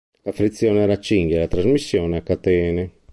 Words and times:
La 0.23 0.31
frizione 0.31 0.79
era 0.79 0.93
a 0.93 0.99
cinghia 0.99 1.35
e 1.35 1.39
la 1.41 1.47
trasmissione 1.47 2.17
a 2.17 2.21
catene. 2.23 2.91